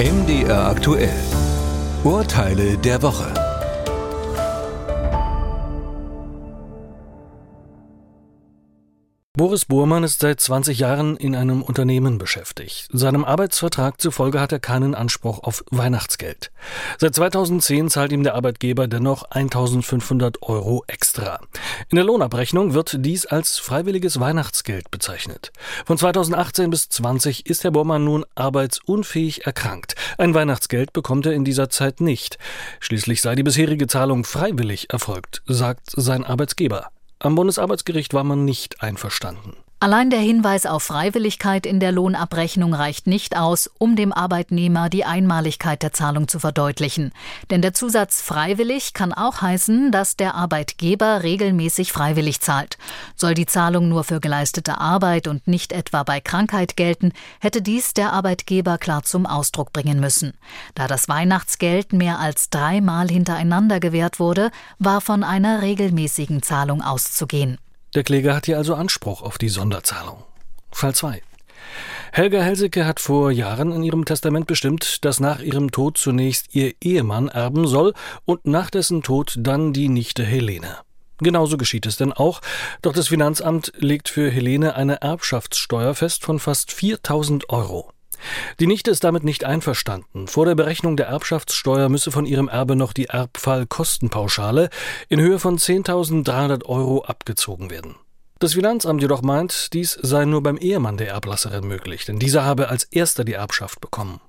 MDR 0.00 0.70
aktuell. 0.70 1.12
Urteile 2.04 2.78
der 2.78 3.02
Woche. 3.02 3.49
Boris 9.40 9.64
Burmann 9.64 10.04
ist 10.04 10.20
seit 10.20 10.38
20 10.38 10.80
Jahren 10.80 11.16
in 11.16 11.34
einem 11.34 11.62
Unternehmen 11.62 12.18
beschäftigt. 12.18 12.88
Seinem 12.92 13.24
Arbeitsvertrag 13.24 13.98
zufolge 13.98 14.38
hat 14.38 14.52
er 14.52 14.58
keinen 14.58 14.94
Anspruch 14.94 15.42
auf 15.42 15.64
Weihnachtsgeld. 15.70 16.50
Seit 16.98 17.14
2010 17.14 17.88
zahlt 17.88 18.12
ihm 18.12 18.22
der 18.22 18.34
Arbeitgeber 18.34 18.86
dennoch 18.86 19.22
1500 19.30 20.42
Euro 20.42 20.84
extra. 20.88 21.40
In 21.88 21.96
der 21.96 22.04
Lohnabrechnung 22.04 22.74
wird 22.74 22.96
dies 22.98 23.24
als 23.24 23.56
freiwilliges 23.58 24.20
Weihnachtsgeld 24.20 24.90
bezeichnet. 24.90 25.52
Von 25.86 25.96
2018 25.96 26.68
bis 26.68 26.90
20 26.90 27.46
ist 27.46 27.64
Herr 27.64 27.70
Burmann 27.70 28.04
nun 28.04 28.26
arbeitsunfähig 28.34 29.46
erkrankt. 29.46 29.94
Ein 30.18 30.34
Weihnachtsgeld 30.34 30.92
bekommt 30.92 31.24
er 31.24 31.32
in 31.32 31.46
dieser 31.46 31.70
Zeit 31.70 32.02
nicht. 32.02 32.36
Schließlich 32.78 33.22
sei 33.22 33.36
die 33.36 33.42
bisherige 33.42 33.86
Zahlung 33.86 34.24
freiwillig 34.24 34.92
erfolgt, 34.92 35.40
sagt 35.46 35.92
sein 35.96 36.26
Arbeitsgeber. 36.26 36.90
Am 37.22 37.34
Bundesarbeitsgericht 37.34 38.14
war 38.14 38.24
man 38.24 38.46
nicht 38.46 38.82
einverstanden. 38.82 39.54
Allein 39.82 40.10
der 40.10 40.20
Hinweis 40.20 40.66
auf 40.66 40.82
Freiwilligkeit 40.82 41.64
in 41.64 41.80
der 41.80 41.90
Lohnabrechnung 41.90 42.74
reicht 42.74 43.06
nicht 43.06 43.34
aus, 43.34 43.70
um 43.78 43.96
dem 43.96 44.12
Arbeitnehmer 44.12 44.90
die 44.90 45.06
Einmaligkeit 45.06 45.82
der 45.82 45.94
Zahlung 45.94 46.28
zu 46.28 46.38
verdeutlichen. 46.38 47.12
Denn 47.48 47.62
der 47.62 47.72
Zusatz 47.72 48.20
freiwillig 48.20 48.92
kann 48.92 49.14
auch 49.14 49.40
heißen, 49.40 49.90
dass 49.90 50.18
der 50.18 50.34
Arbeitgeber 50.34 51.22
regelmäßig 51.22 51.92
freiwillig 51.92 52.42
zahlt. 52.42 52.76
Soll 53.16 53.32
die 53.32 53.46
Zahlung 53.46 53.88
nur 53.88 54.04
für 54.04 54.20
geleistete 54.20 54.76
Arbeit 54.76 55.26
und 55.26 55.48
nicht 55.48 55.72
etwa 55.72 56.02
bei 56.02 56.20
Krankheit 56.20 56.76
gelten, 56.76 57.12
hätte 57.40 57.62
dies 57.62 57.94
der 57.94 58.12
Arbeitgeber 58.12 58.76
klar 58.76 59.04
zum 59.04 59.24
Ausdruck 59.24 59.72
bringen 59.72 59.98
müssen. 59.98 60.34
Da 60.74 60.88
das 60.88 61.08
Weihnachtsgeld 61.08 61.94
mehr 61.94 62.18
als 62.18 62.50
dreimal 62.50 63.08
hintereinander 63.08 63.80
gewährt 63.80 64.20
wurde, 64.20 64.50
war 64.78 65.00
von 65.00 65.24
einer 65.24 65.62
regelmäßigen 65.62 66.42
Zahlung 66.42 66.82
auszugehen. 66.82 67.56
Der 67.94 68.04
Kläger 68.04 68.36
hat 68.36 68.46
hier 68.46 68.56
also 68.56 68.74
Anspruch 68.74 69.22
auf 69.22 69.36
die 69.36 69.48
Sonderzahlung. 69.48 70.22
Fall 70.70 70.94
2. 70.94 71.22
Helga 72.12 72.40
Helsicke 72.40 72.86
hat 72.86 73.00
vor 73.00 73.32
Jahren 73.32 73.72
in 73.72 73.82
ihrem 73.82 74.04
Testament 74.04 74.46
bestimmt, 74.46 75.04
dass 75.04 75.18
nach 75.18 75.40
ihrem 75.40 75.72
Tod 75.72 75.98
zunächst 75.98 76.54
ihr 76.54 76.74
Ehemann 76.80 77.28
erben 77.28 77.66
soll 77.66 77.94
und 78.24 78.46
nach 78.46 78.70
dessen 78.70 79.02
Tod 79.02 79.34
dann 79.38 79.72
die 79.72 79.88
Nichte 79.88 80.24
Helene. 80.24 80.78
Genauso 81.18 81.56
geschieht 81.56 81.84
es 81.84 81.96
denn 81.96 82.12
auch, 82.12 82.40
doch 82.80 82.92
das 82.92 83.08
Finanzamt 83.08 83.72
legt 83.76 84.08
für 84.08 84.30
Helene 84.30 84.74
eine 84.74 85.02
Erbschaftssteuer 85.02 85.94
fest 85.94 86.24
von 86.24 86.38
fast 86.38 86.72
4000 86.72 87.50
Euro. 87.50 87.92
Die 88.58 88.66
Nichte 88.66 88.90
ist 88.90 89.04
damit 89.04 89.24
nicht 89.24 89.44
einverstanden. 89.44 90.26
Vor 90.28 90.46
der 90.46 90.54
Berechnung 90.54 90.96
der 90.96 91.06
Erbschaftssteuer 91.06 91.88
müsse 91.88 92.10
von 92.10 92.26
ihrem 92.26 92.48
Erbe 92.48 92.76
noch 92.76 92.92
die 92.92 93.06
Erbfallkostenpauschale 93.06 94.70
in 95.08 95.20
Höhe 95.20 95.38
von 95.38 95.58
10.300 95.58 96.64
Euro 96.66 97.04
abgezogen 97.04 97.70
werden. 97.70 97.96
Das 98.38 98.54
Finanzamt 98.54 99.02
jedoch 99.02 99.20
meint, 99.20 99.74
dies 99.74 99.98
sei 100.00 100.24
nur 100.24 100.42
beim 100.42 100.56
Ehemann 100.56 100.96
der 100.96 101.08
Erblasserin 101.08 101.66
möglich, 101.66 102.06
denn 102.06 102.18
dieser 102.18 102.44
habe 102.44 102.68
als 102.68 102.84
erster 102.84 103.24
die 103.24 103.34
Erbschaft 103.34 103.80
bekommen. 103.80 104.20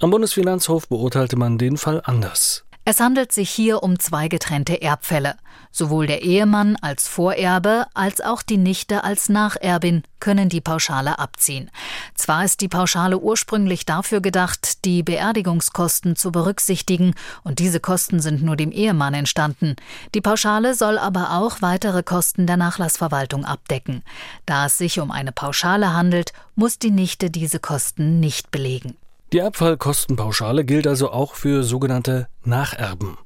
Am 0.00 0.10
Bundesfinanzhof 0.10 0.88
beurteilte 0.88 1.36
man 1.36 1.58
den 1.58 1.76
Fall 1.76 2.02
anders. 2.04 2.64
Es 2.86 3.00
handelt 3.00 3.32
sich 3.32 3.48
hier 3.48 3.82
um 3.82 3.98
zwei 3.98 4.28
getrennte 4.28 4.82
Erbfälle. 4.82 5.36
Sowohl 5.70 6.06
der 6.06 6.20
Ehemann 6.20 6.76
als 6.76 7.08
Vorerbe 7.08 7.86
als 7.94 8.20
auch 8.20 8.42
die 8.42 8.58
Nichte 8.58 9.04
als 9.04 9.30
Nacherbin 9.30 10.02
können 10.20 10.50
die 10.50 10.60
Pauschale 10.60 11.18
abziehen. 11.18 11.70
Zwar 12.14 12.44
ist 12.44 12.60
die 12.60 12.68
Pauschale 12.68 13.18
ursprünglich 13.18 13.86
dafür 13.86 14.20
gedacht, 14.20 14.84
die 14.84 15.02
Beerdigungskosten 15.02 16.14
zu 16.14 16.30
berücksichtigen, 16.30 17.14
und 17.42 17.58
diese 17.58 17.80
Kosten 17.80 18.20
sind 18.20 18.42
nur 18.42 18.56
dem 18.56 18.70
Ehemann 18.70 19.14
entstanden. 19.14 19.76
Die 20.14 20.20
Pauschale 20.20 20.74
soll 20.74 20.98
aber 20.98 21.32
auch 21.38 21.62
weitere 21.62 22.02
Kosten 22.02 22.46
der 22.46 22.58
Nachlassverwaltung 22.58 23.46
abdecken. 23.46 24.02
Da 24.44 24.66
es 24.66 24.76
sich 24.76 25.00
um 25.00 25.10
eine 25.10 25.32
Pauschale 25.32 25.94
handelt, 25.94 26.34
muss 26.54 26.78
die 26.78 26.90
Nichte 26.90 27.30
diese 27.30 27.60
Kosten 27.60 28.20
nicht 28.20 28.50
belegen. 28.50 28.96
Die 29.34 29.42
Abfallkostenpauschale 29.42 30.64
gilt 30.64 30.86
also 30.86 31.10
auch 31.10 31.34
für 31.34 31.64
sogenannte 31.64 32.28
Nacherben. 32.44 33.18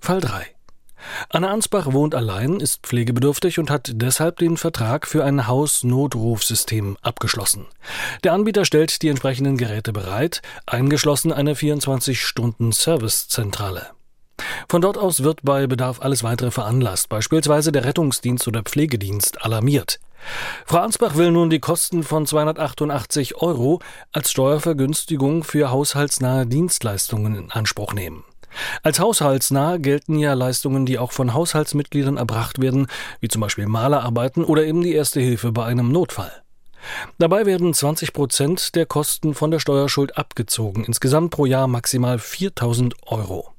Fall 0.00 0.22
3. 0.22 0.46
Anne 1.28 1.50
Ansbach 1.50 1.92
wohnt 1.92 2.14
allein, 2.14 2.60
ist 2.60 2.86
pflegebedürftig 2.86 3.58
und 3.58 3.70
hat 3.70 3.90
deshalb 3.92 4.38
den 4.38 4.56
Vertrag 4.56 5.06
für 5.06 5.22
ein 5.22 5.46
Hausnotrufsystem 5.46 6.96
abgeschlossen. 7.02 7.66
Der 8.24 8.32
Anbieter 8.32 8.64
stellt 8.64 9.02
die 9.02 9.08
entsprechenden 9.08 9.58
Geräte 9.58 9.92
bereit, 9.92 10.40
eingeschlossen 10.64 11.30
eine 11.30 11.52
24-Stunden-Servicezentrale. 11.52 13.88
Von 14.66 14.80
dort 14.80 14.96
aus 14.96 15.22
wird 15.22 15.40
bei 15.42 15.66
Bedarf 15.66 16.00
alles 16.00 16.22
weitere 16.22 16.50
veranlasst, 16.50 17.10
beispielsweise 17.10 17.70
der 17.70 17.84
Rettungsdienst 17.84 18.48
oder 18.48 18.62
Pflegedienst 18.62 19.44
alarmiert. 19.44 20.00
Frau 20.66 20.78
Ansbach 20.78 21.16
will 21.16 21.30
nun 21.30 21.50
die 21.50 21.60
Kosten 21.60 22.02
von 22.02 22.26
288 22.26 23.36
Euro 23.36 23.80
als 24.12 24.30
Steuervergünstigung 24.30 25.44
für 25.44 25.70
haushaltsnahe 25.70 26.46
Dienstleistungen 26.46 27.34
in 27.34 27.50
Anspruch 27.50 27.92
nehmen. 27.92 28.24
Als 28.82 28.98
haushaltsnah 28.98 29.76
gelten 29.76 30.18
ja 30.18 30.34
Leistungen, 30.34 30.84
die 30.86 30.98
auch 30.98 31.12
von 31.12 31.34
Haushaltsmitgliedern 31.34 32.16
erbracht 32.16 32.60
werden, 32.60 32.88
wie 33.20 33.28
zum 33.28 33.40
Beispiel 33.40 33.66
Malerarbeiten 33.66 34.44
oder 34.44 34.64
eben 34.64 34.82
die 34.82 34.94
Erste 34.94 35.20
Hilfe 35.20 35.52
bei 35.52 35.64
einem 35.64 35.92
Notfall. 35.92 36.32
Dabei 37.18 37.46
werden 37.46 37.74
20 37.74 38.12
Prozent 38.12 38.74
der 38.74 38.86
Kosten 38.86 39.34
von 39.34 39.50
der 39.50 39.60
Steuerschuld 39.60 40.16
abgezogen, 40.16 40.84
insgesamt 40.84 41.30
pro 41.30 41.46
Jahr 41.46 41.68
maximal 41.68 42.18
4000 42.18 42.94
Euro. 43.06 43.52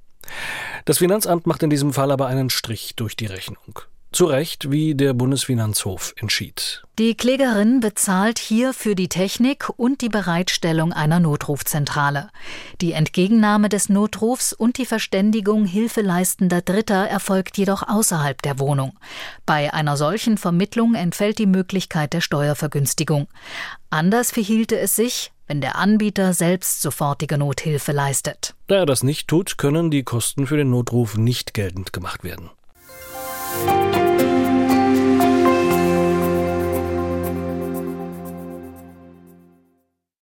Das 0.86 0.98
Finanzamt 0.98 1.46
macht 1.46 1.64
in 1.64 1.70
diesem 1.70 1.94
Fall 1.94 2.12
aber 2.12 2.28
einen 2.28 2.50
Strich 2.50 2.96
durch 2.96 3.16
die 3.16 3.28
Rechnung. 3.28 3.82
Zu 4.14 4.26
Recht, 4.26 4.70
wie 4.72 4.94
der 4.94 5.14
Bundesfinanzhof 5.14 6.14
entschied. 6.18 6.84
Die 7.00 7.16
Klägerin 7.16 7.80
bezahlt 7.80 8.40
hier 8.40 8.74
für 8.74 8.94
die 8.94 9.08
Technik 9.08 9.70
und 9.78 10.02
die 10.02 10.10
Bereitstellung 10.10 10.92
einer 10.92 11.22
Notrufzentrale. 11.22 12.30
Die 12.82 12.92
Entgegennahme 12.92 13.70
des 13.70 13.88
Notrufs 13.88 14.52
und 14.52 14.78
die 14.78 14.86
Verständigung 14.86 15.64
hilfeleistender 15.64 16.62
Dritter 16.62 17.08
erfolgt 17.08 17.58
jedoch 17.58 17.88
außerhalb 17.88 18.42
der 18.42 18.60
Wohnung. 18.60 19.00
Bei 19.46 19.74
einer 19.74 19.96
solchen 19.96 20.38
Vermittlung 20.38 20.94
entfällt 20.94 21.40
die 21.40 21.46
Möglichkeit 21.46 22.12
der 22.12 22.20
Steuervergünstigung. 22.20 23.30
Anders 23.90 24.32
verhielte 24.32 24.78
es 24.78 24.94
sich, 24.94 25.32
wenn 25.48 25.62
der 25.62 25.78
Anbieter 25.78 26.34
selbst 26.34 26.82
sofortige 26.82 27.38
Nothilfe 27.38 27.94
leistet. 27.94 28.56
Da 28.68 28.76
er 28.76 28.86
das 28.86 29.04
nicht 29.04 29.30
tut, 29.30 29.58
können 29.58 29.90
die 29.90 30.04
Kosten 30.04 30.48
für 30.48 30.58
den 30.58 30.70
Notruf 30.70 31.16
nicht 31.16 31.54
geltend 31.54 31.94
gemacht 31.94 32.26
werden. 32.26 32.50